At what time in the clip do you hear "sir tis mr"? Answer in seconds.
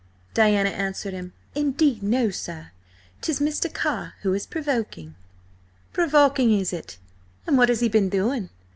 2.31-3.71